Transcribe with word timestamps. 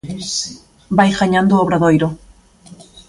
Vai 0.97 1.09
gañando 1.19 1.53
o 1.55 1.61
Obradoiro. 1.63 2.09